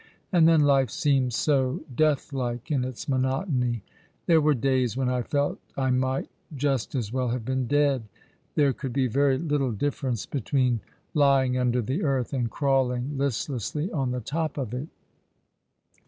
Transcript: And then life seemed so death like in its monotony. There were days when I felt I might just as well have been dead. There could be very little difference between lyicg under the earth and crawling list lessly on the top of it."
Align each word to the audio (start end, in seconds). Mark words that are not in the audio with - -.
And 0.31 0.47
then 0.47 0.61
life 0.61 0.89
seemed 0.89 1.31
so 1.31 1.81
death 1.93 2.33
like 2.33 2.71
in 2.71 2.83
its 2.83 3.07
monotony. 3.07 3.83
There 4.25 4.41
were 4.41 4.55
days 4.55 4.97
when 4.97 5.09
I 5.09 5.21
felt 5.21 5.59
I 5.77 5.91
might 5.91 6.27
just 6.55 6.95
as 6.95 7.13
well 7.13 7.27
have 7.27 7.45
been 7.45 7.67
dead. 7.67 8.05
There 8.55 8.73
could 8.73 8.93
be 8.93 9.05
very 9.05 9.37
little 9.37 9.71
difference 9.71 10.25
between 10.25 10.79
lyicg 11.15 11.59
under 11.61 11.83
the 11.83 12.01
earth 12.01 12.33
and 12.33 12.49
crawling 12.49 13.15
list 13.15 13.47
lessly 13.47 13.93
on 13.93 14.09
the 14.09 14.21
top 14.21 14.57
of 14.57 14.73
it." 14.73 14.87